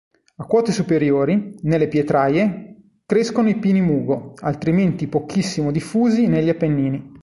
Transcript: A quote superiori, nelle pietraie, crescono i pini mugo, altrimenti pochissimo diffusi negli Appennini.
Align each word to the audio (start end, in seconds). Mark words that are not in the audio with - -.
A 0.37 0.45
quote 0.45 0.71
superiori, 0.71 1.57
nelle 1.61 1.87
pietraie, 1.87 2.75
crescono 3.05 3.49
i 3.49 3.59
pini 3.59 3.81
mugo, 3.81 4.33
altrimenti 4.37 5.05
pochissimo 5.05 5.69
diffusi 5.71 6.25
negli 6.25 6.49
Appennini. 6.49 7.11